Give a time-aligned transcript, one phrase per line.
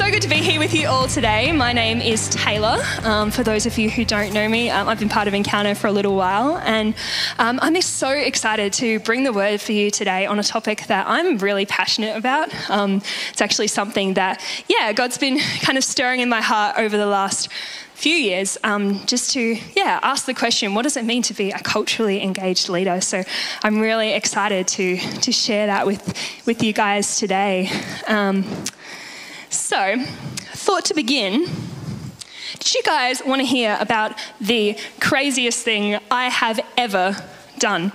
[0.00, 1.52] so good to be here with you all today.
[1.52, 2.78] My name is Taylor.
[3.02, 5.74] Um, for those of you who don't know me, um, I've been part of Encounter
[5.74, 6.94] for a little while, and
[7.38, 11.06] um, I'm so excited to bring the word for you today on a topic that
[11.06, 12.48] I'm really passionate about.
[12.70, 16.96] Um, it's actually something that, yeah, God's been kind of stirring in my heart over
[16.96, 17.50] the last
[17.92, 21.50] few years um, just to yeah ask the question what does it mean to be
[21.50, 23.22] a culturally engaged leader so
[23.62, 26.02] i'm really excited to to share that with
[26.46, 27.68] with you guys today
[28.06, 28.42] um,
[29.50, 29.96] so,
[30.54, 31.46] thought to begin.
[32.58, 37.16] Did you guys want to hear about the craziest thing I have ever
[37.58, 37.92] done?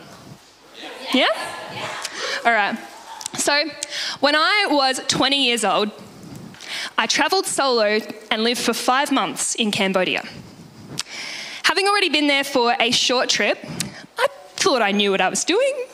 [1.13, 1.27] Yeah?
[2.45, 2.77] All right.
[3.37, 3.63] So,
[4.19, 5.91] when I was 20 years old,
[6.97, 7.99] I travelled solo
[8.31, 10.23] and lived for five months in Cambodia.
[11.63, 13.57] Having already been there for a short trip,
[14.17, 15.85] I thought I knew what I was doing.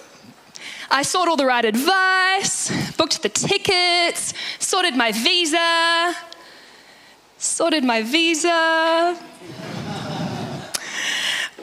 [0.94, 6.14] I sought all the right advice, booked the tickets, sorted my visa,
[7.38, 9.18] sorted my visa.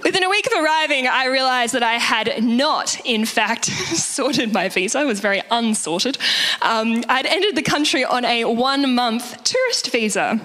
[0.02, 4.70] Within a week of arriving, I realised that I had not, in fact, sorted my
[4.70, 5.02] visa.
[5.02, 6.16] It was very unsorted.
[6.62, 10.40] Um, I'd entered the country on a one month tourist visa,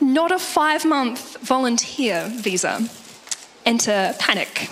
[0.00, 2.88] not a five month volunteer visa.
[3.64, 4.68] Enter panic.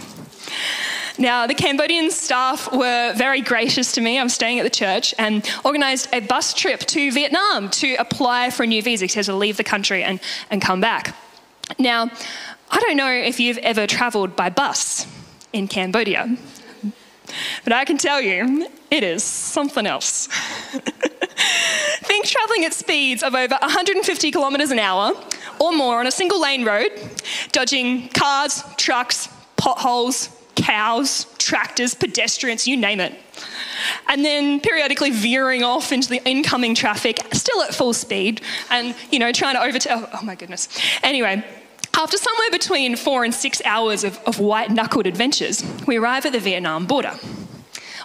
[1.19, 4.19] Now, the Cambodian staff were very gracious to me.
[4.19, 8.65] I'm staying at the church and organised a bus trip to Vietnam to apply for
[8.65, 9.07] a new visa.
[9.07, 11.17] Had to leave the country and, and come back.
[11.79, 12.11] Now,
[12.71, 15.07] I don't know if you've ever travelled by bus
[15.53, 16.37] in Cambodia,
[17.65, 20.27] but I can tell you it is something else.
[22.03, 25.13] Think travelling at speeds of over 150 kilometres an hour
[25.59, 26.91] or more on a single lane road,
[27.53, 33.15] dodging cars, trucks, potholes, cows, tractors, pedestrians, you name it.
[34.09, 38.41] And then periodically veering off into the incoming traffic, still at full speed,
[38.71, 39.93] and, you know, trying to overtake.
[39.93, 40.69] Oh, oh, my goodness.
[41.03, 41.45] Anyway,
[41.95, 46.33] after somewhere between four and six hours of, of white knuckled adventures, we arrive at
[46.33, 47.13] the Vietnam border.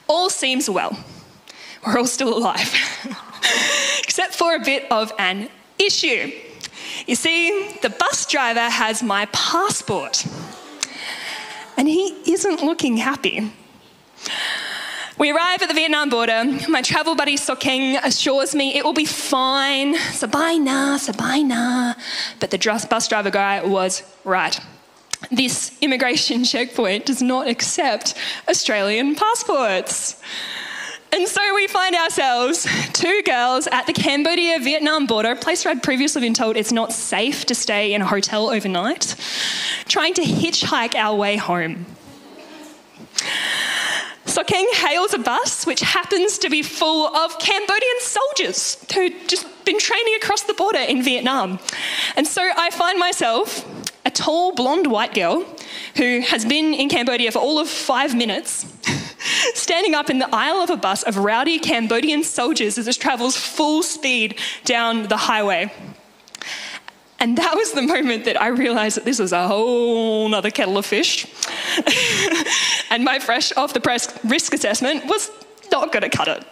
[0.08, 0.98] All seems well.
[1.86, 2.72] We're all still alive,
[4.04, 6.32] except for a bit of an issue.
[7.08, 10.26] You see, the bus driver has my passport
[11.82, 13.52] and he isn't looking happy.
[15.18, 16.44] We arrive at the Vietnam border.
[16.70, 19.96] My travel buddy Sokeng assures me it will be fine.
[20.12, 21.98] Sabina, Sabina.
[22.40, 24.60] But the bus driver guy was right.
[25.32, 28.14] This immigration checkpoint does not accept
[28.48, 30.22] Australian passports.
[31.14, 35.74] And so we find ourselves, two girls at the Cambodia Vietnam border, a place where
[35.74, 39.16] I'd previously been told it's not safe to stay in a hotel overnight,
[39.90, 41.86] trying to hitchhike our way home.
[44.26, 49.80] Sokeng hails a bus which happens to be full of Cambodian soldiers who'd just been
[49.80, 51.60] training across the border in Vietnam.
[52.16, 53.68] And so I find myself
[54.06, 55.46] a tall blonde white girl
[55.98, 58.66] who has been in Cambodia for all of five minutes
[59.54, 63.36] standing up in the aisle of a bus of rowdy Cambodian soldiers as it travels
[63.38, 65.72] full speed down the highway.
[67.20, 70.78] And that was the moment that I realized that this was a whole nother kettle
[70.78, 71.28] of fish.
[72.90, 75.30] and my fresh off the press risk assessment was
[75.72, 76.44] not going to cut it.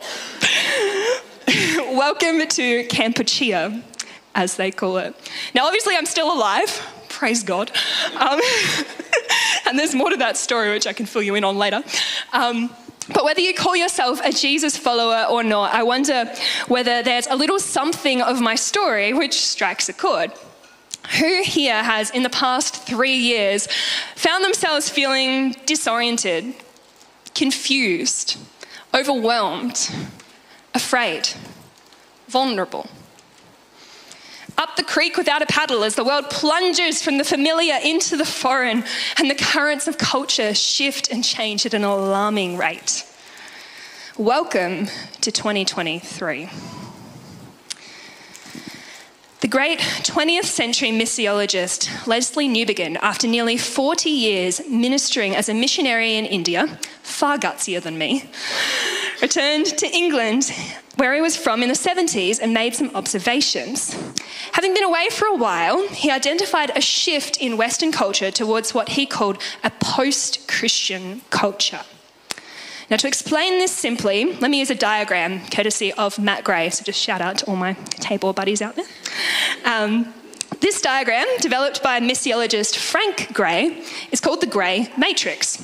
[1.98, 3.82] Welcome to Kampuchea,
[4.36, 5.16] as they call it.
[5.56, 6.70] Now, obviously, I'm still alive.
[7.10, 7.72] Praise God.
[8.16, 8.40] Um,
[9.70, 11.84] and there's more to that story, which I can fill you in on later.
[12.34, 12.70] Um,
[13.14, 16.32] but whether you call yourself a Jesus follower or not, I wonder
[16.68, 20.32] whether there's a little something of my story which strikes a chord.
[21.18, 23.68] Who here has, in the past three years,
[24.16, 26.54] found themselves feeling disoriented,
[27.34, 28.38] confused,
[28.94, 29.90] overwhelmed,
[30.76, 31.30] afraid,
[32.28, 32.88] vulnerable?
[34.60, 38.26] Up the creek without a paddle as the world plunges from the familiar into the
[38.26, 38.84] foreign
[39.18, 43.06] and the currents of culture shift and change at an alarming rate.
[44.18, 44.88] Welcome
[45.22, 46.50] to 2023.
[49.40, 56.18] The great 20th century missiologist Lesslie Newbigin, after nearly 40 years ministering as a missionary
[56.18, 56.68] in India,
[57.02, 58.30] far gutsier than me,
[59.22, 60.52] returned to England,
[60.96, 63.94] where he was from in the 70s, and made some observations.
[64.54, 68.90] Having been away for a while, he identified a shift in Western culture towards what
[68.90, 71.82] he called a post Christian culture.
[72.90, 76.72] Now, to explain this simply, let me use a diagram courtesy of Matt Gray.
[76.72, 78.86] So, just shout out to all my table buddies out there.
[79.64, 80.12] Um,
[80.60, 85.58] this diagram, developed by missiologist Frank Gray, is called the Gray Matrix.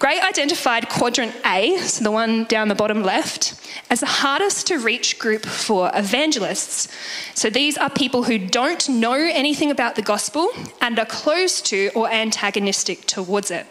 [0.00, 4.78] Gray identified quadrant A, so the one down the bottom left, as the hardest to
[4.78, 6.88] reach group for evangelists.
[7.34, 10.48] So these are people who don't know anything about the gospel
[10.80, 13.66] and are close to or antagonistic towards it.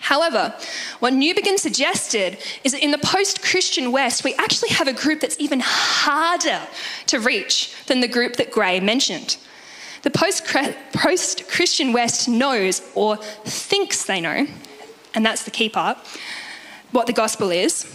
[0.00, 0.54] However,
[1.00, 5.20] what Newbigin suggested is that in the post Christian West, we actually have a group
[5.20, 6.62] that's even harder
[7.08, 9.36] to reach than the group that Gray mentioned.
[10.04, 14.46] The post Christian West knows or thinks they know,
[15.14, 15.98] and that's the key part,
[16.90, 17.86] what the gospel is,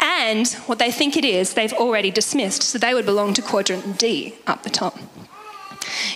[0.00, 2.62] and what they think it is, they've already dismissed.
[2.62, 4.98] So they would belong to quadrant D up the top.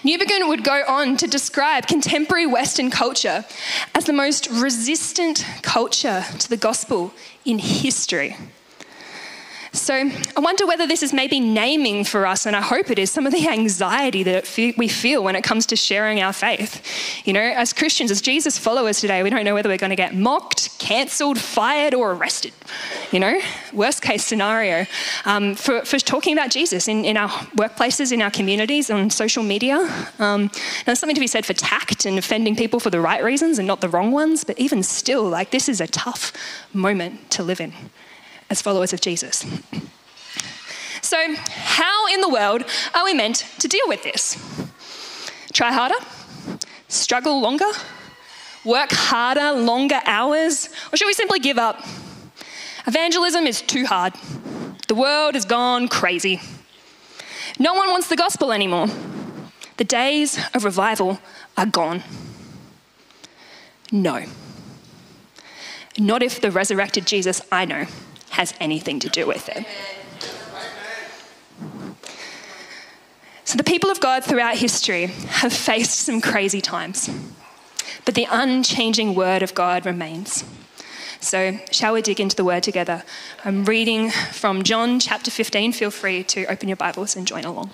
[0.03, 3.45] Newbigin would go on to describe contemporary Western culture
[3.95, 7.13] as the most resistant culture to the gospel
[7.45, 8.37] in history.
[9.81, 13.11] So I wonder whether this is maybe naming for us, and I hope it is,
[13.11, 16.83] some of the anxiety that we feel when it comes to sharing our faith.
[17.25, 19.97] You know, as Christians, as Jesus followers today, we don't know whether we're going to
[19.97, 22.53] get mocked, cancelled, fired, or arrested.
[23.13, 23.41] You know,
[23.73, 24.87] worst case scenario
[25.25, 29.43] um, for, for talking about Jesus in, in our workplaces, in our communities, on social
[29.43, 29.89] media.
[30.19, 30.51] Um,
[30.85, 33.67] there's something to be said for tact and offending people for the right reasons and
[33.67, 36.33] not the wrong ones, but even still, like, this is a tough
[36.75, 37.73] moment to live in
[38.51, 39.45] as followers of Jesus.
[41.03, 42.65] So, how in the world
[42.95, 44.37] are we meant to deal with this?
[45.53, 45.95] Try harder?
[46.89, 47.71] Struggle longer?
[48.65, 50.69] Work harder, longer hours?
[50.93, 51.83] Or should we simply give up?
[52.87, 54.15] Evangelism is too hard.
[54.89, 56.41] The world has gone crazy.
[57.59, 58.89] No one wants the gospel anymore.
[59.77, 61.21] The days of revival
[61.57, 62.03] are gone.
[63.93, 64.25] No.
[65.99, 67.87] Not if the resurrected Jesus I know
[68.31, 69.67] has anything to do with it.
[73.45, 77.09] So, the people of God throughout history have faced some crazy times,
[78.05, 80.45] but the unchanging word of God remains.
[81.21, 83.03] So, shall we dig into the word together?
[83.45, 85.73] I'm reading from John chapter 15.
[85.73, 87.71] Feel free to open your Bibles and join along.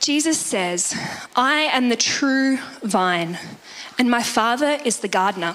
[0.00, 0.98] Jesus says,
[1.36, 3.38] I am the true vine,
[3.98, 5.54] and my Father is the gardener.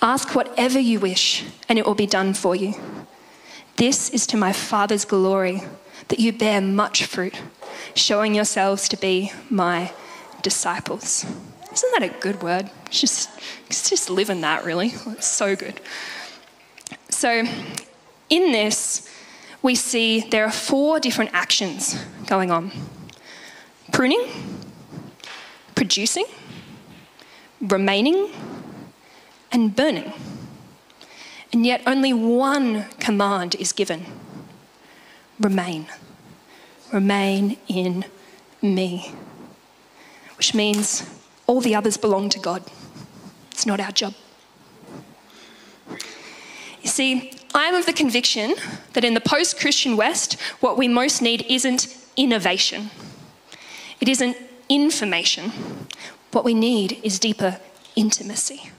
[0.00, 2.74] Ask whatever you wish, and it will be done for you.
[3.76, 5.62] This is to my Father's glory,
[6.08, 7.40] that you bear much fruit,
[7.94, 9.92] showing yourselves to be my
[10.42, 11.24] disciples.
[11.72, 12.70] Isn't that a good word?
[12.94, 13.30] just,
[13.68, 14.94] just live in that, really.
[15.08, 15.80] It's so good.
[17.10, 17.44] So,
[18.30, 19.08] in this,
[19.62, 22.72] we see there are four different actions going on
[23.92, 24.26] pruning,
[25.74, 26.24] producing,
[27.60, 28.28] remaining,
[29.54, 30.12] and burning.
[31.52, 34.04] And yet, only one command is given
[35.38, 35.86] remain.
[36.92, 38.04] Remain in
[38.60, 39.12] me.
[40.36, 41.08] Which means
[41.46, 42.62] all the others belong to God.
[43.50, 44.14] It's not our job.
[46.82, 48.54] You see, I'm of the conviction
[48.92, 52.90] that in the post Christian West, what we most need isn't innovation,
[54.00, 54.36] it isn't
[54.68, 55.52] information.
[56.32, 57.60] What we need is deeper
[57.94, 58.72] intimacy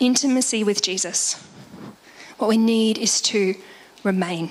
[0.00, 1.42] intimacy with Jesus.
[2.38, 3.54] What we need is to
[4.04, 4.50] remain.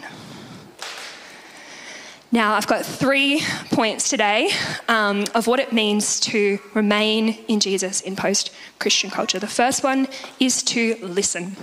[2.32, 4.52] Now, I've got three points today
[4.90, 9.40] um, of what it means to remain in Jesus in post Christian culture.
[9.40, 10.08] The first one
[10.40, 11.56] is to listen.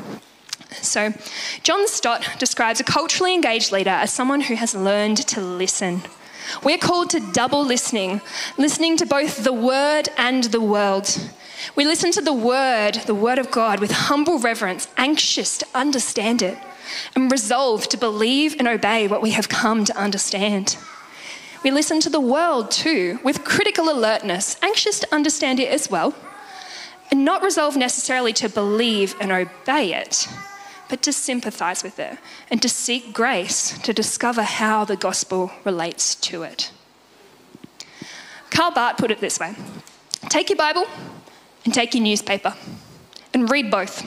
[0.70, 1.12] So,
[1.62, 6.02] John Stott describes a culturally engaged leader as someone who has learned to listen.
[6.64, 8.20] We're called to double listening,
[8.56, 11.18] listening to both the word and the world.
[11.74, 16.42] We listen to the word, the word of God, with humble reverence, anxious to understand
[16.42, 16.58] it,
[17.14, 20.76] and resolved to believe and obey what we have come to understand.
[21.62, 26.14] We listen to the world too, with critical alertness, anxious to understand it as well,
[27.10, 30.26] and not resolved necessarily to believe and obey it,
[30.88, 32.18] but to sympathize with it
[32.50, 36.72] and to seek grace to discover how the gospel relates to it.
[38.50, 39.54] Karl Barth put it this way
[40.28, 40.86] Take your Bible
[41.64, 42.54] and take your newspaper
[43.34, 44.04] and read both,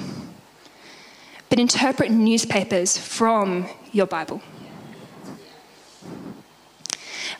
[1.49, 4.41] but interpret newspapers from your Bible.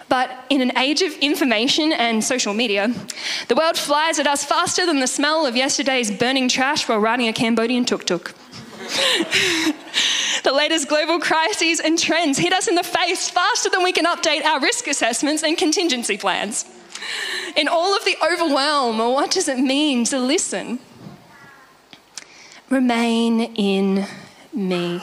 [0.07, 2.93] But in an age of information and social media,
[3.48, 7.27] the world flies at us faster than the smell of yesterday's burning trash while riding
[7.27, 8.34] a Cambodian tuk tuk.
[10.43, 14.05] the latest global crises and trends hit us in the face faster than we can
[14.05, 16.65] update our risk assessments and contingency plans.
[17.55, 20.79] In all of the overwhelm, what does it mean to listen?
[22.69, 24.05] Remain in
[24.53, 25.01] me.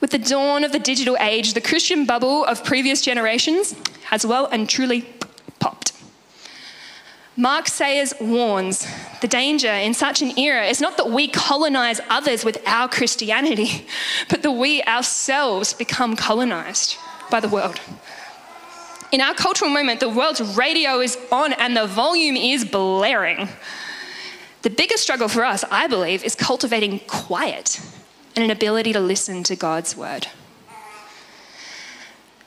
[0.00, 3.74] With the dawn of the digital age, the Christian bubble of previous generations
[4.06, 5.08] has well and truly
[5.60, 5.92] popped.
[7.36, 8.86] Mark Sayers warns
[9.20, 13.86] the danger in such an era is not that we colonize others with our Christianity,
[14.28, 16.96] but that we ourselves become colonized
[17.30, 17.80] by the world.
[19.12, 23.50] In our cultural moment, the world's radio is on and the volume is blaring.
[24.62, 27.78] The biggest struggle for us, I believe, is cultivating quiet
[28.34, 30.28] and an ability to listen to God's word.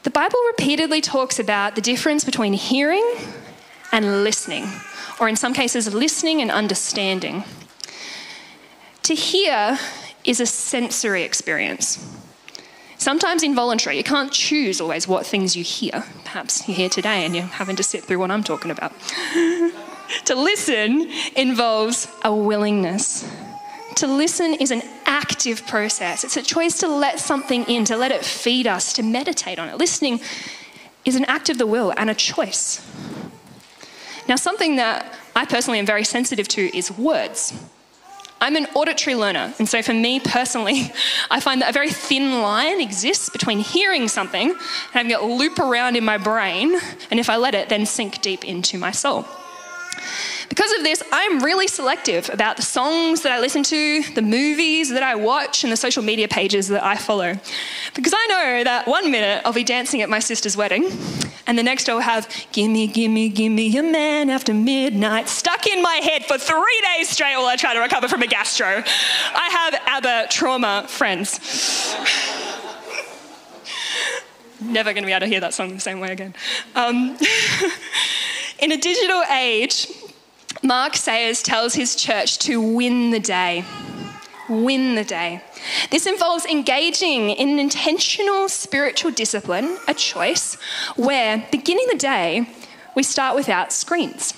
[0.02, 3.16] The Bible repeatedly talks about the difference between hearing
[3.92, 4.68] and listening,
[5.20, 7.44] or in some cases, listening and understanding.
[9.04, 9.78] To hear
[10.24, 12.04] is a sensory experience,
[13.06, 13.98] sometimes involuntary.
[13.98, 16.04] You can't choose always what things you hear.
[16.24, 18.92] Perhaps you hear today and you're having to sit through what I'm talking about.
[20.26, 23.24] to listen involves a willingness
[23.96, 26.26] to listen is an active process.
[26.26, 29.70] It's a choice to let something in, to let it feed us, to meditate on
[29.70, 29.78] it.
[29.78, 30.20] Listening
[31.06, 32.86] is an act of the will and a choice.
[34.28, 37.54] Now, something that I personally am very sensitive to is words.
[38.42, 40.92] I'm an auditory learner, and so for me personally,
[41.32, 44.60] I find that a very thin line exists between hearing something and
[44.92, 46.78] having it loop around in my brain,
[47.10, 49.26] and if I let it, then sink deep into my soul.
[50.50, 54.90] Because of this, I'm really selective about the songs that I listen to, the movies
[54.90, 57.40] that I watch, and the social media pages that I follow.
[57.94, 60.86] Because I know that one minute I'll be dancing at my sister's wedding,
[61.48, 65.96] and the next I'll have Gimme, Gimme, Gimme a Man After Midnight stuck in my
[65.96, 68.84] head for three days straight while I try to recover from a gastro.
[69.36, 71.40] I have ABBA trauma friends.
[74.62, 76.34] Never going to be able to hear that song the same way again.
[76.76, 77.18] Um,
[78.60, 79.88] in a digital age,
[80.64, 83.66] Mark Sayers tells his church to win the day.
[84.50, 85.42] Win the day.
[85.92, 90.56] This involves engaging in an intentional spiritual discipline, a choice,
[90.96, 92.48] where beginning the day,
[92.96, 94.34] we start without screens.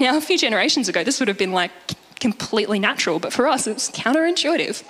[0.00, 1.83] Now, a few generations ago, this would have been like
[2.24, 4.82] completely natural, but for us, it's counterintuitive.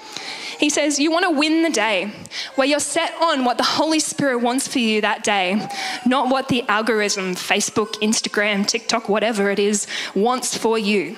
[0.60, 2.12] He says, You want to win the day
[2.54, 5.68] where you're set on what the Holy Spirit wants for you that day,
[6.06, 11.16] not what the algorithm, Facebook, Instagram, TikTok, whatever it is, wants for you.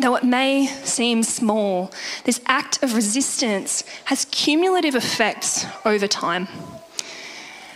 [0.00, 1.92] Though it may seem small,
[2.24, 6.48] this act of resistance has cumulative effects over time.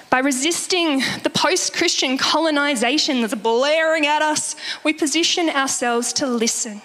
[0.08, 6.80] By resisting the post Christian colonization that's blaring at us, we position ourselves to listen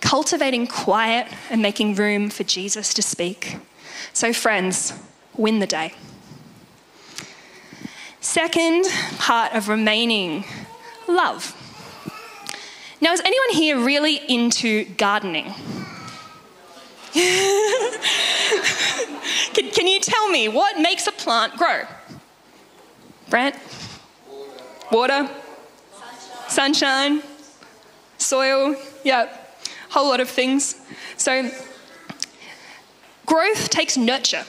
[0.00, 3.58] cultivating quiet and making room for Jesus to speak.
[4.12, 4.92] So, friends,
[5.36, 5.94] win the day.
[8.20, 8.86] Second
[9.18, 10.44] part of remaining
[11.08, 11.56] love.
[13.00, 15.44] Now, is anyone here really into gardening?
[17.12, 17.98] can,
[19.70, 21.84] can you tell me what makes a plant grow?
[23.30, 23.56] Brent?
[24.92, 25.30] Water?
[26.48, 26.48] Sunshine?
[26.48, 27.22] Sunshine?
[28.18, 28.76] Soil?
[29.02, 29.39] Yep
[29.90, 30.80] whole lot of things.
[31.16, 31.50] So,
[33.26, 34.44] growth takes nurture.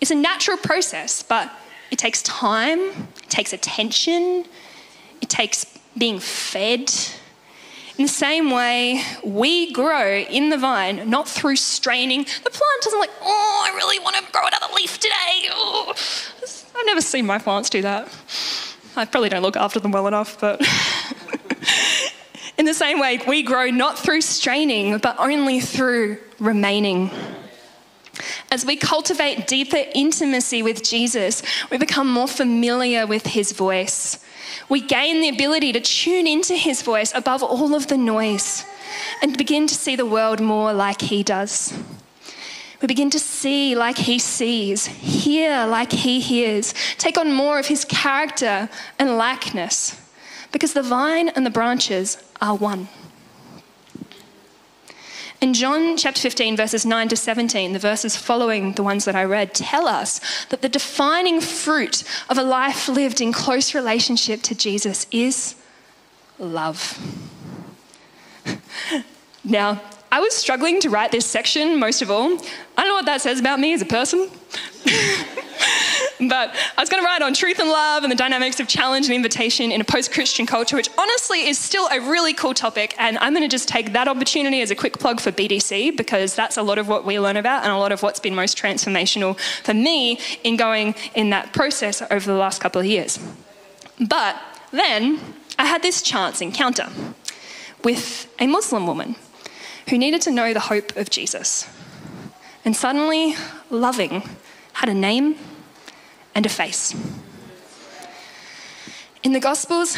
[0.00, 1.50] It's a natural process, but
[1.90, 4.44] it takes time, it takes attention,
[5.20, 6.92] it takes being fed.
[7.96, 12.24] In the same way, we grow in the vine, not through straining.
[12.24, 15.48] The plant doesn't like, oh, I really want to grow another leaf today.
[15.50, 15.94] Oh.
[16.76, 18.08] I've never seen my plants do that.
[18.96, 20.60] I probably don't look after them well enough, but
[22.56, 27.10] In the same way, we grow not through straining, but only through remaining.
[28.50, 34.24] As we cultivate deeper intimacy with Jesus, we become more familiar with his voice.
[34.68, 38.64] We gain the ability to tune into his voice above all of the noise
[39.20, 41.76] and begin to see the world more like he does.
[42.80, 47.66] We begin to see like he sees, hear like he hears, take on more of
[47.66, 48.68] his character
[48.98, 50.00] and likeness,
[50.54, 52.86] because the vine and the branches are one.
[55.40, 59.24] In John chapter 15, verses 9 to 17, the verses following the ones that I
[59.24, 60.20] read tell us
[60.50, 65.56] that the defining fruit of a life lived in close relationship to Jesus is
[66.38, 67.00] love.
[69.44, 69.82] now,
[70.12, 72.26] I was struggling to write this section most of all.
[72.78, 74.30] I don't know what that says about me as a person.
[76.28, 79.06] but I was going to write on truth and love and the dynamics of challenge
[79.06, 82.94] and invitation in a post Christian culture, which honestly is still a really cool topic.
[82.98, 86.34] And I'm going to just take that opportunity as a quick plug for BDC because
[86.34, 88.56] that's a lot of what we learn about and a lot of what's been most
[88.56, 93.18] transformational for me in going in that process over the last couple of years.
[94.00, 94.36] But
[94.70, 95.20] then
[95.58, 96.88] I had this chance encounter
[97.82, 99.16] with a Muslim woman
[99.88, 101.68] who needed to know the hope of Jesus.
[102.64, 103.34] And suddenly,
[103.68, 104.22] loving
[104.72, 105.36] had a name
[106.34, 106.94] and a face.
[109.22, 109.96] In the Gospels,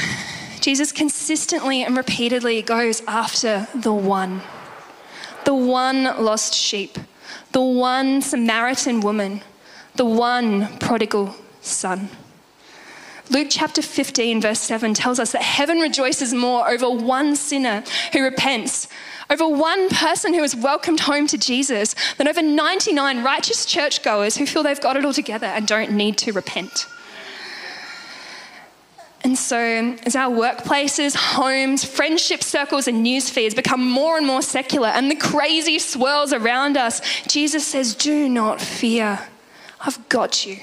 [0.60, 4.42] Jesus consistently and repeatedly goes after the one,
[5.44, 6.98] the one lost sheep,
[7.52, 9.42] the one Samaritan woman,
[9.96, 12.08] the one prodigal son.
[13.28, 18.22] Luke chapter 15, verse 7 tells us that heaven rejoices more over one sinner who
[18.22, 18.86] repents,
[19.30, 24.46] over one person who is welcomed home to Jesus, than over 99 righteous churchgoers who
[24.46, 26.86] feel they've got it all together and don't need to repent.
[29.24, 29.58] And so,
[30.04, 35.10] as our workplaces, homes, friendship circles, and news feeds become more and more secular and
[35.10, 39.18] the crazy swirls around us, Jesus says, Do not fear.
[39.80, 40.58] I've got you.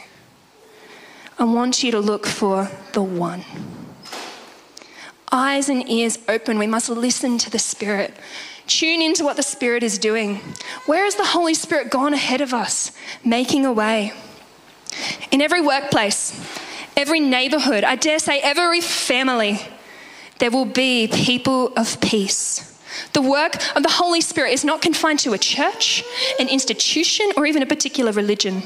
[1.38, 3.43] I want you to look for the one.
[5.32, 8.13] Eyes and ears open, we must listen to the Spirit.
[8.67, 10.38] Tune into what the Spirit is doing.
[10.86, 12.91] Where has the Holy Spirit gone ahead of us,
[13.23, 14.13] making a way?
[15.32, 16.39] In every workplace,
[16.95, 19.60] every neighborhood, I dare say every family,
[20.39, 22.72] there will be people of peace
[23.13, 26.03] the work of the Holy Spirit is not confined to a church,
[26.39, 28.62] an institution, or even a particular religion.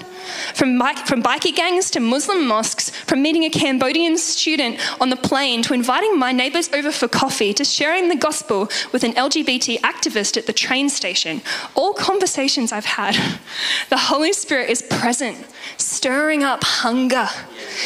[0.54, 5.62] From, from bikie gangs to Muslim mosques, from meeting a Cambodian student on the plane
[5.64, 10.38] to inviting my neighbours over for coffee to sharing the gospel with an LGBT activist
[10.38, 11.42] at the train station,
[11.76, 13.16] all conversations I've had,
[13.90, 15.38] the Holy Spirit is present,
[15.78, 17.28] stirring up hunger,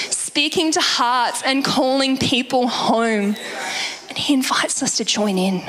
[0.09, 3.35] speaking to hearts, and calling people home.
[4.09, 5.63] And He invites us to join in.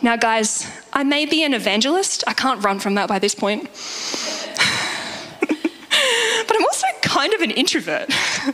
[0.00, 2.22] Now, guys, I may be an evangelist.
[2.26, 3.64] I can't run from that by this point.
[5.40, 8.08] but I'm also kind of an introvert.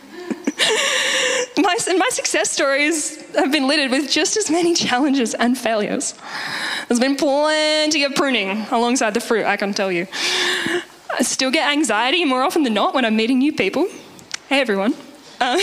[1.59, 6.15] my, and my success stories have been littered with just as many challenges and failures.
[6.89, 10.07] There's been plenty of pruning alongside the fruit, I can tell you.
[11.17, 13.87] I still get anxiety more often than not when I'm meeting new people.
[14.49, 14.95] Hey, everyone.
[15.41, 15.59] Uh,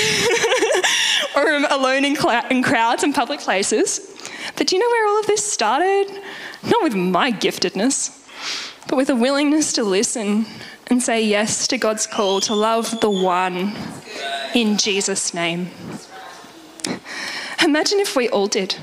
[1.35, 4.10] or I'm alone in, cl- in crowds and public places.
[4.55, 6.21] But do you know where all of this started?
[6.63, 8.27] Not with my giftedness,
[8.87, 10.45] but with a willingness to listen
[10.87, 13.73] and say yes to God's call to love the one
[14.53, 15.69] in Jesus' name.
[17.63, 18.75] Imagine if we all did.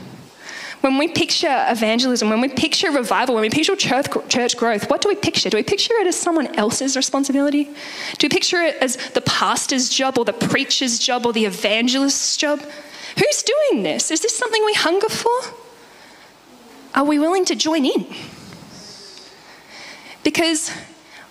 [0.81, 5.01] When we picture evangelism, when we picture revival, when we picture church, church growth, what
[5.01, 5.51] do we picture?
[5.51, 7.65] Do we picture it as someone else's responsibility?
[7.65, 12.37] Do we picture it as the pastor's job or the preacher's job or the evangelist's
[12.37, 12.63] job?
[13.19, 14.11] Who's doing this?
[14.11, 15.55] Is this something we hunger for?
[16.95, 18.07] Are we willing to join in?
[20.23, 20.71] Because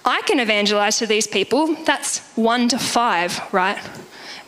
[0.06, 3.78] I can evangelize to these people, that's one to five, right?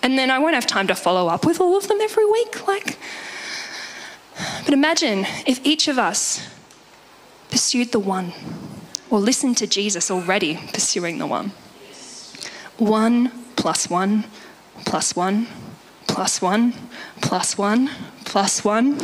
[0.02, 2.68] And then I won't have time to follow up with all of them every week.
[2.68, 2.98] Like,
[4.66, 6.48] but imagine if each of us
[7.50, 8.34] pursued the one,
[9.10, 11.52] or listened to Jesus already pursuing the one.
[12.78, 14.26] One plus one
[14.86, 15.48] plus one
[16.20, 16.74] plus one,
[17.22, 17.90] plus one,
[18.26, 18.98] plus one.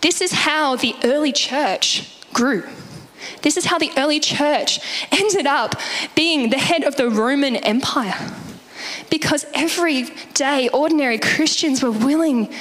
[0.00, 2.64] This is how the early church grew.
[3.42, 4.80] This is how the early church
[5.12, 5.76] ended up
[6.16, 8.16] being the head of the Roman Empire.
[9.10, 12.52] Because every day, ordinary Christians were willing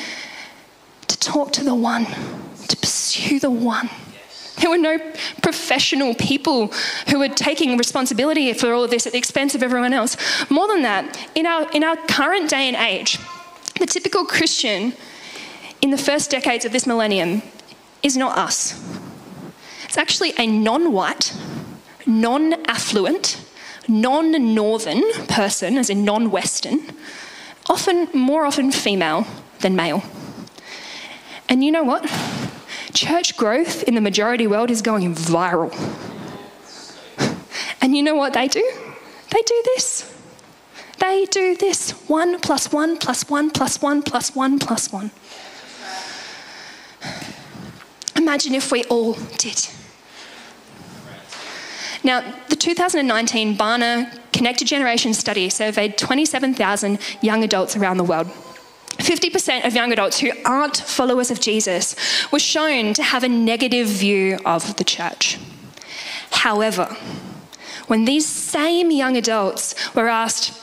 [1.07, 2.05] to talk to the one,
[2.67, 3.89] to pursue the one.
[4.61, 4.99] There were no
[5.41, 6.67] professional people
[7.09, 10.15] who were taking responsibility for all of this at the expense of everyone else.
[10.51, 13.17] More than that, in our, in our current day and age,
[13.79, 14.93] the typical Christian
[15.81, 17.41] in the first decades of this millennium
[18.03, 18.79] is not us.
[19.85, 21.35] It's actually a non white,
[22.05, 23.43] non affluent,
[23.87, 26.81] non northern person, as in non Western,
[27.67, 29.25] often more often female
[29.59, 30.03] than male.
[31.49, 32.05] And you know what?
[32.91, 35.71] Church growth in the majority world is going viral.
[37.83, 38.61] And you know what they do?
[39.31, 40.15] They do this.
[40.99, 45.09] They do this one plus one plus one plus one plus one plus one.
[48.15, 49.67] Imagine if we all did.
[52.03, 58.29] Now, the 2019 Barna Connected Generation study surveyed 27,000 young adults around the world.
[58.97, 61.95] 50% of young adults who aren't followers of Jesus
[62.31, 65.39] were shown to have a negative view of the church.
[66.31, 66.95] However,
[67.87, 70.53] when these same young adults were asked,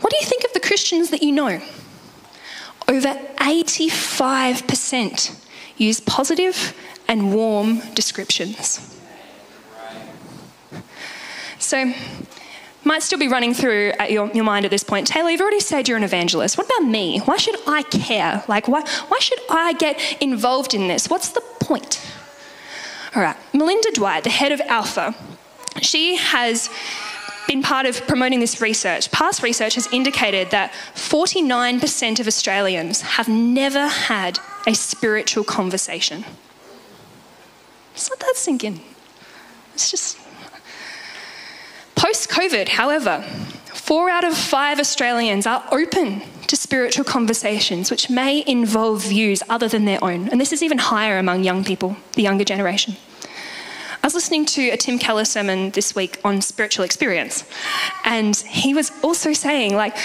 [0.00, 1.60] What do you think of the Christians that you know?
[2.88, 5.44] Over 85%
[5.76, 6.74] use positive
[7.06, 8.96] and warm descriptions.
[11.58, 11.92] So,
[12.84, 15.06] might still be running through at your, your mind at this point.
[15.06, 16.56] Taylor, you've already said you're an evangelist.
[16.56, 17.18] What about me?
[17.20, 18.44] Why should I care?
[18.48, 21.08] Like, why, why should I get involved in this?
[21.10, 22.00] What's the point?
[23.14, 25.14] All right, Melinda Dwight, the head of Alpha,
[25.80, 26.70] she has
[27.48, 29.10] been part of promoting this research.
[29.10, 36.24] Past research has indicated that 49% of Australians have never had a spiritual conversation.
[37.94, 38.80] Just let that sink in.
[39.74, 40.18] It's just.
[42.18, 43.22] Post COVID, however,
[43.66, 49.68] four out of five Australians are open to spiritual conversations which may involve views other
[49.68, 50.28] than their own.
[50.28, 52.96] And this is even higher among young people, the younger generation.
[53.22, 57.44] I was listening to a Tim Keller sermon this week on spiritual experience,
[58.04, 59.96] and he was also saying, like,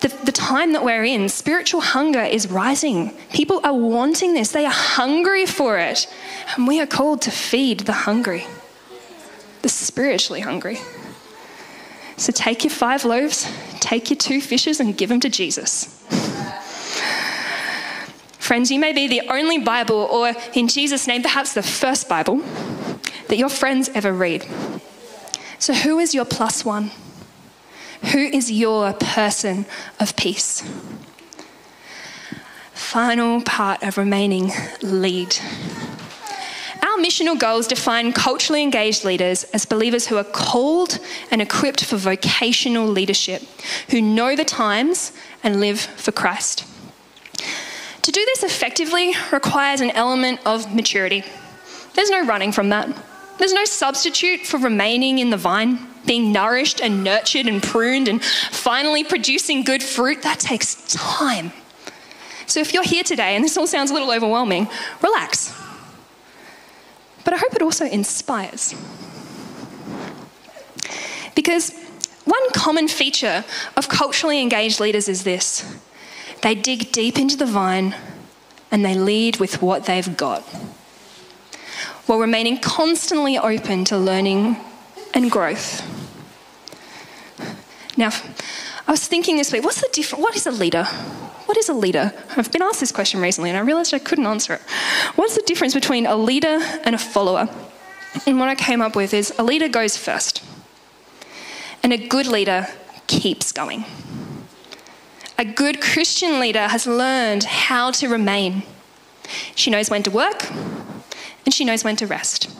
[0.00, 3.10] the, the time that we're in, spiritual hunger is rising.
[3.32, 6.12] People are wanting this, they are hungry for it,
[6.56, 8.44] and we are called to feed the hungry,
[9.62, 10.80] the spiritually hungry.
[12.20, 15.86] So take your five loaves, take your two fishes, and give them to Jesus.
[18.38, 22.42] Friends, you may be the only Bible, or in Jesus' name, perhaps the first Bible
[23.28, 24.46] that your friends ever read.
[25.58, 26.90] So, who is your plus one?
[28.12, 29.64] Who is your person
[29.98, 30.62] of peace?
[32.74, 34.52] Final part of remaining
[34.82, 35.36] lead.
[37.00, 40.98] Missional goals define culturally engaged leaders as believers who are called
[41.30, 43.42] and equipped for vocational leadership,
[43.88, 46.64] who know the times and live for Christ.
[48.02, 51.24] To do this effectively requires an element of maturity.
[51.94, 52.88] There's no running from that.
[53.38, 58.22] There's no substitute for remaining in the vine, being nourished and nurtured and pruned and
[58.22, 60.22] finally producing good fruit.
[60.22, 61.52] That takes time.
[62.46, 64.68] So if you're here today and this all sounds a little overwhelming,
[65.02, 65.59] relax.
[67.24, 68.74] But I hope it also inspires.
[71.34, 71.74] Because
[72.24, 73.44] one common feature
[73.76, 75.64] of culturally engaged leaders is this
[76.42, 77.94] they dig deep into the vine
[78.70, 80.42] and they lead with what they've got
[82.10, 84.56] while remaining constantly open to learning
[85.14, 85.80] and growth.
[87.96, 88.10] Now,
[88.86, 90.22] I was thinking this week, what's the difference?
[90.22, 90.84] What is a leader?
[91.46, 92.12] What is a leader?
[92.36, 94.60] I've been asked this question recently and I realized I couldn't answer it.
[95.16, 97.48] What's the difference between a leader and a follower?
[98.26, 100.42] And what I came up with is a leader goes first,
[101.82, 102.66] and a good leader
[103.06, 103.84] keeps going.
[105.38, 108.64] A good Christian leader has learned how to remain.
[109.54, 110.50] She knows when to work,
[111.44, 112.50] and she knows when to rest.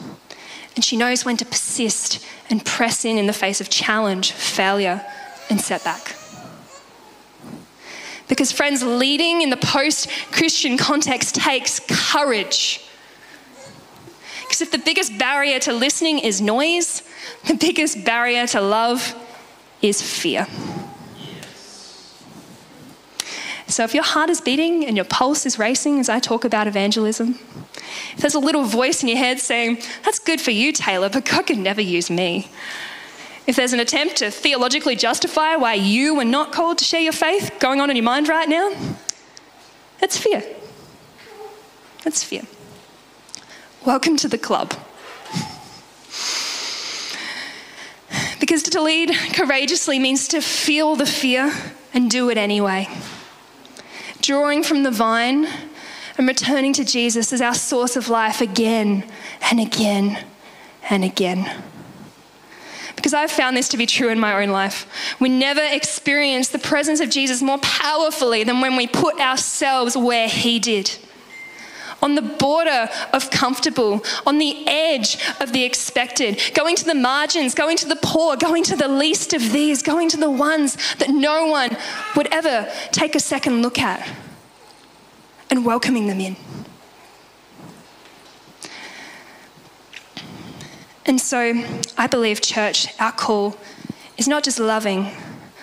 [0.75, 5.05] And she knows when to persist and press in in the face of challenge, failure,
[5.51, 6.15] and setback.
[8.27, 12.81] Because, friends, leading in the post Christian context takes courage.
[14.43, 17.03] Because if the biggest barrier to listening is noise,
[17.45, 19.13] the biggest barrier to love
[19.81, 20.47] is fear.
[23.67, 26.67] So, if your heart is beating and your pulse is racing as I talk about
[26.67, 27.39] evangelism,
[28.13, 31.25] if there's a little voice in your head saying, That's good for you, Taylor, but
[31.25, 32.49] God can never use me.
[33.47, 37.13] If there's an attempt to theologically justify why you were not called to share your
[37.13, 38.71] faith going on in your mind right now,
[39.99, 40.43] that's fear.
[42.03, 42.43] That's fear.
[43.85, 44.73] Welcome to the club.
[48.39, 51.53] Because to lead courageously means to feel the fear
[51.93, 52.87] and do it anyway
[54.21, 55.47] drawing from the vine
[56.17, 59.03] and returning to Jesus as our source of life again
[59.49, 60.23] and again
[60.89, 61.63] and again.
[63.01, 64.85] Because I've found this to be true in my own life.
[65.19, 70.27] We never experience the presence of Jesus more powerfully than when we put ourselves where
[70.27, 70.99] He did.
[72.01, 77.53] on the border of comfortable, on the edge of the expected, going to the margins,
[77.53, 81.09] going to the poor, going to the least of these, going to the ones that
[81.09, 81.75] no one
[82.15, 84.07] would ever take a second look at,
[85.49, 86.35] and welcoming them in.
[91.05, 91.63] And so
[91.97, 93.57] I believe, church, our call
[94.17, 95.07] is not just loving,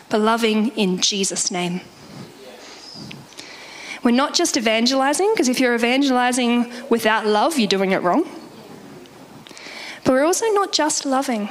[0.08, 1.80] but loving in Jesus' name.
[4.02, 8.28] We're not just evangelizing, because if you're evangelizing without love, you're doing it wrong.
[10.04, 11.48] But we're also not just loving,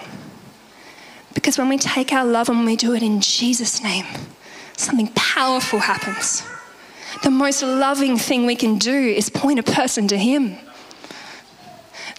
[1.34, 4.06] because when we take our love and we do it in Jesus' name,
[4.76, 6.44] something powerful happens.
[7.24, 10.58] The most loving thing we can do is point a person to Him.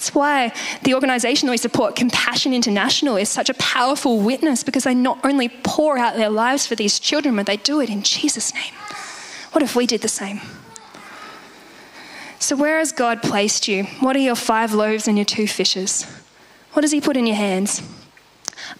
[0.08, 0.52] That's why
[0.84, 5.22] the organisation that we support, Compassion International, is such a powerful witness because they not
[5.22, 8.72] only pour out their lives for these children, but they do it in Jesus' name.
[9.52, 10.40] What if we did the same?
[12.38, 13.84] So, where has God placed you?
[14.00, 16.04] What are your five loaves and your two fishes?
[16.72, 17.82] What does He put in your hands?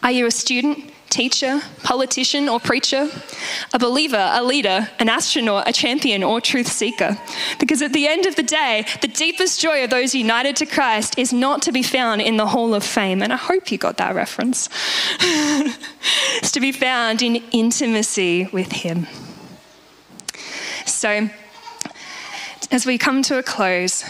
[0.02, 0.90] Are you a student?
[1.10, 3.08] Teacher, politician, or preacher,
[3.72, 7.18] a believer, a leader, an astronaut, a champion, or truth seeker.
[7.58, 11.18] Because at the end of the day, the deepest joy of those united to Christ
[11.18, 13.22] is not to be found in the Hall of Fame.
[13.22, 14.68] And I hope you got that reference.
[15.20, 19.06] it's to be found in intimacy with Him.
[20.86, 21.30] So,
[22.70, 24.04] as we come to a close,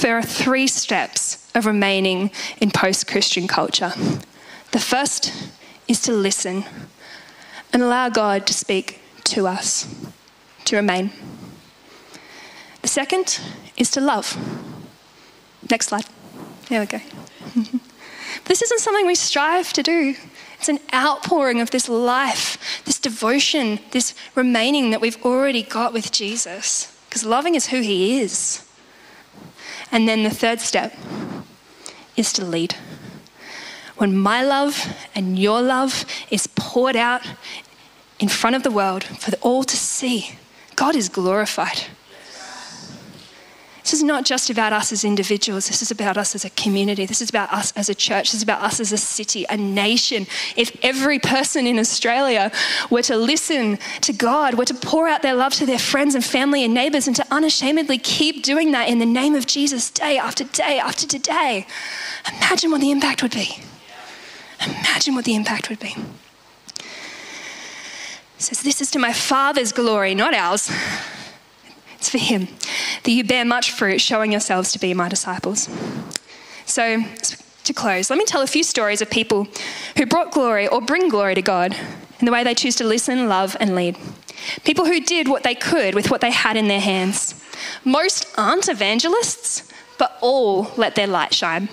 [0.00, 3.92] there are three steps of remaining in post Christian culture.
[4.72, 5.32] The first
[5.92, 6.64] is to listen
[7.70, 9.86] and allow God to speak to us,
[10.64, 11.10] to remain.
[12.80, 13.38] The second
[13.76, 14.26] is to love.
[15.70, 16.06] Next slide.
[16.70, 17.00] There we go.
[18.46, 20.14] this isn't something we strive to do.
[20.58, 26.10] It's an outpouring of this life, this devotion, this remaining that we've already got with
[26.10, 26.88] Jesus.
[27.06, 28.66] Because loving is who he is.
[29.90, 30.96] And then the third step
[32.16, 32.76] is to lead
[34.02, 37.22] when my love and your love is poured out
[38.18, 40.36] in front of the world for all to see,
[40.74, 41.84] God is glorified.
[43.84, 45.68] This is not just about us as individuals.
[45.68, 47.06] This is about us as a community.
[47.06, 48.32] This is about us as a church.
[48.32, 50.26] This is about us as a city, a nation.
[50.56, 52.50] If every person in Australia
[52.90, 56.24] were to listen to God, were to pour out their love to their friends and
[56.24, 60.18] family and neighbors, and to unashamedly keep doing that in the name of Jesus day
[60.18, 61.68] after day after today,
[62.28, 63.62] imagine what the impact would be.
[64.66, 65.94] Imagine what the impact would be.
[66.78, 70.70] It says, This is to my Father's glory, not ours.
[71.96, 72.48] It's for Him,
[73.04, 75.68] that you bear much fruit, showing yourselves to be my disciples.
[76.66, 77.04] So,
[77.64, 79.46] to close, let me tell a few stories of people
[79.96, 81.76] who brought glory or bring glory to God
[82.18, 83.96] in the way they choose to listen, love, and lead.
[84.64, 87.40] People who did what they could with what they had in their hands.
[87.84, 91.68] Most aren't evangelists, but all let their light shine.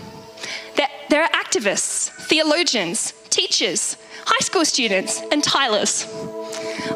[1.10, 1.99] There are activists,
[2.30, 6.06] theologians, teachers, high school students, and tilers.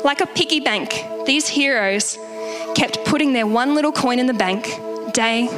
[0.04, 0.94] Like a piggy bank,
[1.26, 2.20] these heroes
[2.76, 4.64] kept putting their one little coin in the bank
[5.12, 5.50] day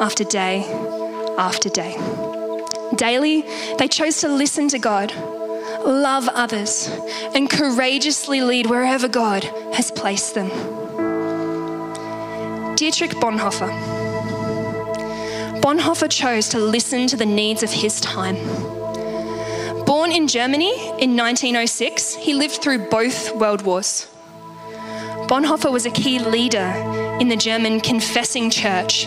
[0.00, 0.64] after day
[1.38, 1.96] after day.
[2.96, 3.42] Daily,
[3.78, 5.14] they chose to listen to God,
[5.84, 6.90] love others,
[7.34, 10.48] and courageously lead wherever God has placed them.
[12.76, 13.70] Dietrich Bonhoeffer
[15.62, 18.36] Bonhoeffer chose to listen to the needs of his time.
[20.06, 24.06] Born in Germany in 1906, he lived through both world wars.
[25.26, 26.72] Bonhoeffer was a key leader
[27.20, 29.06] in the German confessing church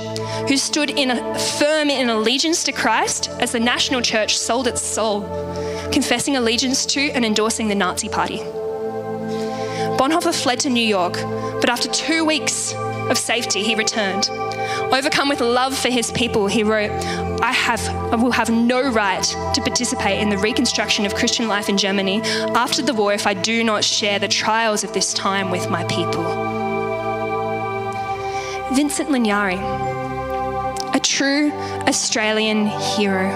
[0.50, 4.82] who stood in a, firm in allegiance to Christ as the national church sold its
[4.82, 5.22] soul,
[5.90, 8.40] confessing allegiance to and endorsing the Nazi party.
[9.98, 11.14] Bonhoeffer fled to New York,
[11.62, 12.74] but after two weeks
[13.10, 14.30] of safety, he returned.
[14.92, 16.90] Overcome with love for his people, he wrote,
[17.42, 19.24] I have I will have no right
[19.54, 22.22] to participate in the reconstruction of Christian life in Germany
[22.56, 25.84] after the war if I do not share the trials of this time with my
[25.86, 26.24] people.
[28.74, 29.60] Vincent Lingiari,
[30.96, 31.52] a true
[31.88, 33.30] Australian hero.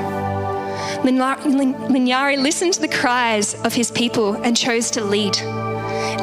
[1.04, 5.38] Lingiari listened to the cries of his people and chose to lead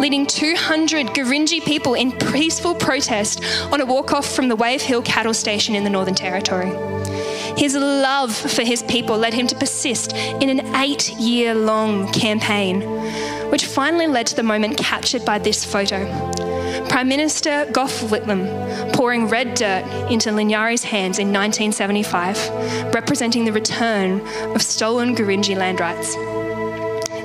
[0.00, 5.02] leading 200 Gurindji people in peaceful protest on a walk off from the Wave Hill
[5.02, 6.70] cattle station in the Northern Territory.
[7.58, 12.80] His love for his people led him to persist in an eight year long campaign,
[13.50, 16.06] which finally led to the moment captured by this photo.
[16.88, 24.26] Prime Minister Gough Whitlam pouring red dirt into Lingiari's hands in 1975, representing the return
[24.54, 26.16] of stolen Gurindji land rights.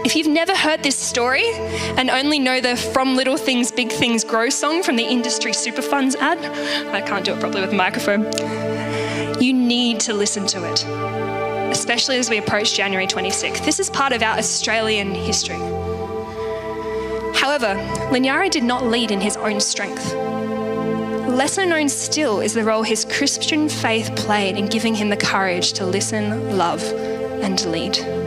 [0.06, 1.50] If you've never heard this story
[1.98, 6.15] and only know the From Little Things Big Things Grow song from the Industry Superfunds
[6.18, 6.38] ad,
[6.94, 8.22] I can't do it properly with a microphone,
[9.41, 10.86] you need to listen to it,
[11.72, 13.65] especially as we approach January 26th.
[13.65, 15.58] This is part of our Australian history.
[17.34, 17.74] However,
[18.12, 20.13] Lingiari did not lead in his own strength.
[21.28, 25.74] Lesser known still is the role his Christian faith played in giving him the courage
[25.74, 26.84] to listen, love,
[27.41, 28.25] and lead.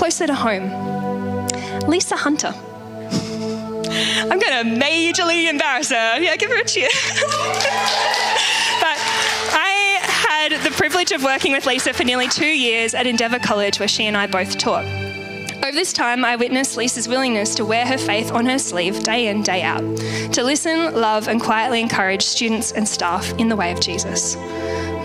[0.00, 0.70] Closer to home,
[1.86, 2.54] Lisa Hunter.
[2.56, 6.18] I'm going to majorly embarrass her.
[6.18, 6.88] Yeah, give her a cheer.
[8.80, 8.96] but
[9.52, 13.78] I had the privilege of working with Lisa for nearly two years at Endeavour College,
[13.78, 14.86] where she and I both taught.
[14.86, 19.28] Over this time, I witnessed Lisa's willingness to wear her faith on her sleeve day
[19.28, 19.82] in, day out,
[20.32, 24.36] to listen, love, and quietly encourage students and staff in the way of Jesus.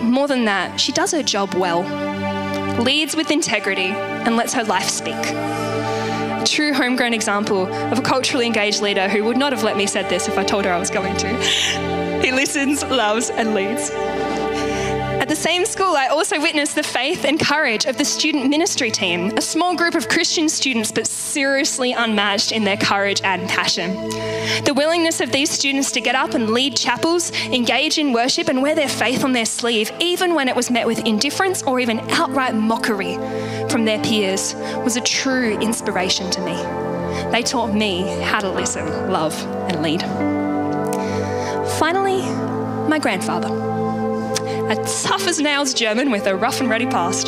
[0.02, 1.84] More than that, she does her job well,
[2.80, 5.14] leads with integrity, and lets her life speak.
[5.16, 9.88] A true homegrown example of a culturally engaged leader who would not have let me
[9.88, 12.22] said this if I told her I was going to.
[12.22, 13.92] He listens, loves, and leads.
[15.20, 18.92] At the same school, I also witnessed the faith and courage of the student ministry
[18.92, 23.94] team, a small group of Christian students, but seriously unmatched in their courage and passion.
[24.66, 28.62] The willingness of these students to get up and lead chapels, engage in worship, and
[28.62, 32.00] wear their faith on their sleeve, even when it was met with indifference or even
[32.12, 33.16] outright mockery
[33.70, 36.56] from their peers, was a true inspiration to me.
[37.32, 39.34] They taught me how to listen, love,
[39.70, 40.02] and lead.
[41.80, 42.22] Finally,
[42.90, 43.75] my grandfather
[44.70, 47.28] a tough as nails German with a rough and ready past.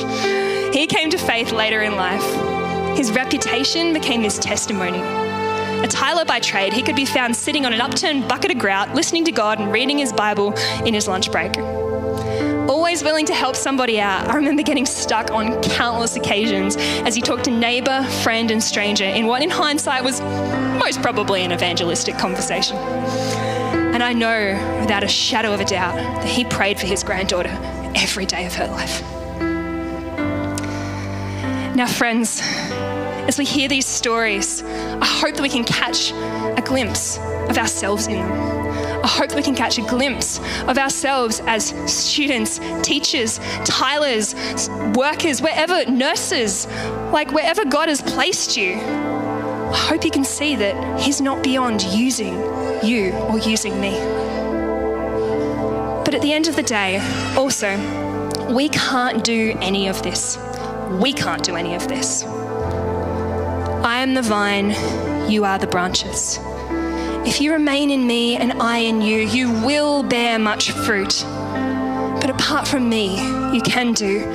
[0.73, 2.97] He came to faith later in life.
[2.97, 5.01] His reputation became his testimony.
[5.83, 8.95] A tiler by trade, he could be found sitting on an upturned bucket of grout,
[8.95, 11.55] listening to God and reading his Bible in his lunch break.
[12.67, 17.21] Always willing to help somebody out, I remember getting stuck on countless occasions as he
[17.21, 20.21] talked to neighbour, friend, and stranger in what, in hindsight, was
[20.79, 22.77] most probably an evangelistic conversation.
[23.97, 27.49] And I know without a shadow of a doubt that he prayed for his granddaughter
[27.95, 29.01] every day of her life.
[31.75, 32.39] Now, friends,
[33.27, 37.17] as we hear these stories, I hope that we can catch a glimpse
[37.49, 39.03] of ourselves in them.
[39.03, 44.35] I hope we can catch a glimpse of ourselves as students, teachers, tilers,
[44.93, 46.67] workers, wherever, nurses,
[47.11, 49.16] like wherever God has placed you.
[49.71, 52.35] I hope you can see that He's not beyond using
[52.83, 53.91] you or using me.
[56.05, 56.99] But at the end of the day,
[57.35, 57.75] also,
[58.53, 60.37] we can't do any of this.
[61.01, 62.23] We can't do any of this.
[62.23, 64.69] I am the vine,
[65.29, 66.39] you are the branches.
[67.27, 71.25] If you remain in me and I in you, you will bear much fruit.
[72.21, 73.17] But apart from me,
[73.53, 74.25] you can do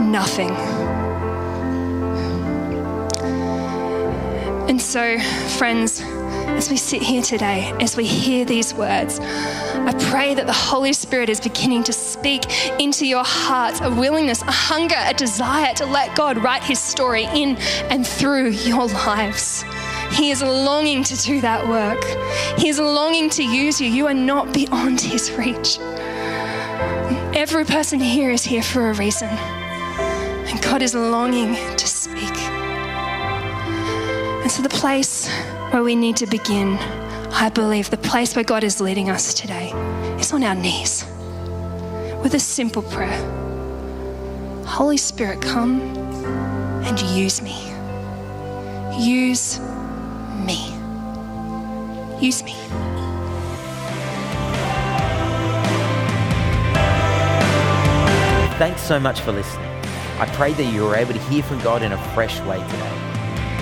[0.00, 0.87] nothing.
[4.78, 5.18] And so,
[5.58, 10.52] friends, as we sit here today, as we hear these words, I pray that the
[10.52, 12.44] Holy Spirit is beginning to speak
[12.78, 17.24] into your hearts a willingness, a hunger, a desire to let God write his story
[17.24, 17.56] in
[17.90, 19.64] and through your lives.
[20.12, 22.04] He is longing to do that work.
[22.56, 23.90] He is longing to use you.
[23.90, 25.80] You are not beyond his reach.
[27.34, 29.28] Every person here is here for a reason.
[29.28, 31.86] And God is longing to
[34.48, 35.28] And so, the place
[35.72, 36.78] where we need to begin,
[37.32, 39.72] I believe the place where God is leading us today
[40.18, 41.04] is on our knees
[42.22, 43.20] with a simple prayer
[44.64, 45.82] Holy Spirit, come
[46.82, 47.58] and use me.
[48.98, 49.60] Use
[50.46, 50.72] me.
[52.18, 52.54] Use me.
[58.56, 59.68] Thanks so much for listening.
[60.18, 62.97] I pray that you were able to hear from God in a fresh way today.